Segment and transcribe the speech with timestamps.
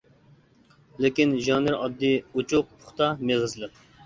[1.05, 3.79] لېكىن ژانىرى ئاددىي، ئوچۇق، پۇختا، مېغىزلىق.